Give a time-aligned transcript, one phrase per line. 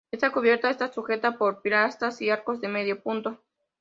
[0.09, 3.37] Esta cubierta está sujeta por pilastras y arcos de medio punto.